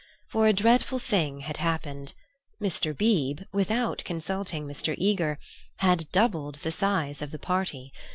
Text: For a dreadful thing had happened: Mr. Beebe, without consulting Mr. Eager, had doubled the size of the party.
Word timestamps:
For 0.31 0.47
a 0.47 0.51
dreadful 0.53 0.97
thing 0.97 1.41
had 1.41 1.57
happened: 1.57 2.15
Mr. 2.59 2.97
Beebe, 2.97 3.43
without 3.53 4.03
consulting 4.03 4.65
Mr. 4.65 4.95
Eager, 4.97 5.37
had 5.75 6.11
doubled 6.11 6.55
the 6.55 6.71
size 6.71 7.21
of 7.21 7.29
the 7.29 7.37
party. 7.37 7.93